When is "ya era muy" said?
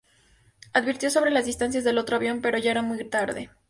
2.57-3.07